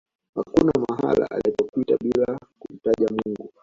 [0.35, 3.49] hakuna mahala alipopita bila kumtaja mungu